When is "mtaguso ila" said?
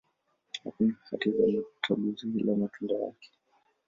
1.47-2.55